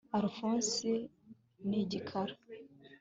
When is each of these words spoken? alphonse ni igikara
alphonse 0.17 0.91
ni 1.67 1.77
igikara 1.83 2.33